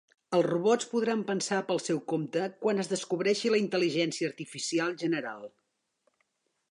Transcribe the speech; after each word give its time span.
Els 0.35 0.45
robots 0.45 0.87
podran 0.93 1.19
pensar 1.27 1.59
pel 1.67 1.81
seu 1.87 1.99
compte 2.13 2.47
quan 2.63 2.83
es 2.85 2.89
descobreixi 2.95 3.53
la 3.55 3.61
intel·ligència 3.65 4.31
artificial 4.33 4.97
general. 5.05 5.49